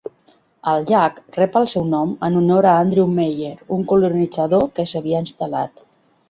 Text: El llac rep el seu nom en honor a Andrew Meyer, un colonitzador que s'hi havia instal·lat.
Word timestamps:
El 0.69 0.85
llac 0.91 1.19
rep 1.35 1.57
el 1.61 1.67
seu 1.73 1.85
nom 1.91 2.15
en 2.29 2.39
honor 2.39 2.67
a 2.69 2.71
Andrew 2.85 3.11
Meyer, 3.19 3.53
un 3.77 3.85
colonitzador 3.93 4.67
que 4.81 4.87
s'hi 4.91 4.99
havia 5.03 5.23
instal·lat. 5.27 5.87